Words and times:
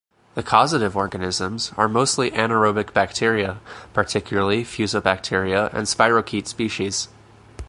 The 0.33 0.41
causative 0.41 0.97
organisms 0.97 1.73
are 1.77 1.87
mostly 1.87 2.31
anaerobic 2.31 2.91
bacteria, 2.91 3.59
particularly 3.93 4.63
Fusobacteria 4.63 5.71
and 5.73 5.85
spirochete 5.85 6.47
species. 6.47 7.07